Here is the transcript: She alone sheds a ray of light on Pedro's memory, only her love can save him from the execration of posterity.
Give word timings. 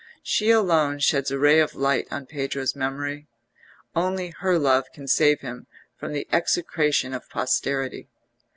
She 0.23 0.49
alone 0.49 0.97
sheds 0.97 1.29
a 1.29 1.37
ray 1.37 1.59
of 1.59 1.75
light 1.75 2.07
on 2.09 2.25
Pedro's 2.25 2.75
memory, 2.75 3.27
only 3.95 4.31
her 4.31 4.57
love 4.57 4.85
can 4.95 5.07
save 5.07 5.41
him 5.41 5.67
from 5.95 6.11
the 6.11 6.27
execration 6.31 7.13
of 7.13 7.29
posterity. 7.29 8.07